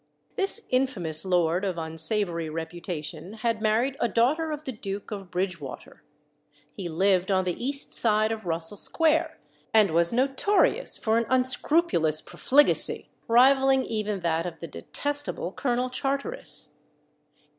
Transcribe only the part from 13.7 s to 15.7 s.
even that of the detestable